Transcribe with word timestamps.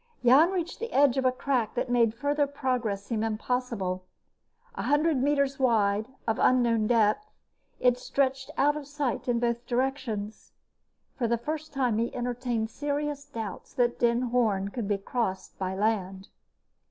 Jan 0.25 0.49
reached 0.51 0.79
the 0.79 0.91
edge 0.91 1.17
of 1.19 1.25
a 1.25 1.31
crack 1.31 1.75
that 1.75 1.87
made 1.87 2.15
further 2.15 2.47
progress 2.47 3.05
seem 3.05 3.23
impossible. 3.23 4.03
A 4.73 4.81
hundred 4.81 5.21
meters 5.21 5.59
wide, 5.59 6.07
of 6.27 6.39
unknown 6.39 6.87
depth, 6.87 7.27
it 7.79 7.99
stretched 7.99 8.49
out 8.57 8.75
of 8.75 8.87
sight 8.87 9.27
in 9.27 9.37
both 9.37 9.67
directions. 9.67 10.53
For 11.15 11.27
the 11.27 11.37
first 11.37 11.71
time 11.71 11.99
he 11.99 12.11
entertained 12.15 12.71
serious 12.71 13.25
doubts 13.25 13.75
that 13.75 13.99
Den 13.99 14.23
Hoorn 14.23 14.69
could 14.69 14.87
be 14.87 14.97
crossed 14.97 15.59
by 15.59 15.75
land. 15.75 16.29